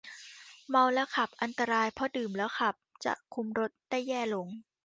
[0.69, 4.47] เมาแล้วขับอันตรายเพราะดื่มแล้วขับจะคุมรถได้แย่ลง